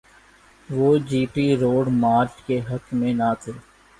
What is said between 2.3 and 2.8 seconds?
کے